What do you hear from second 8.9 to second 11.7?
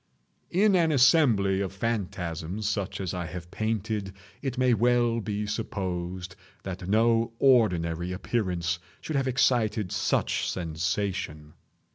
could have excited such sensation.